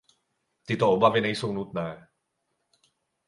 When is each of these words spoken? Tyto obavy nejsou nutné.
Tyto 0.65 0.91
obavy 0.91 1.21
nejsou 1.21 1.53
nutné. 1.53 2.07